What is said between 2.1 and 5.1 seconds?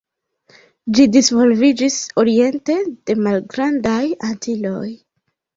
oriente de Malgrandaj Antiloj.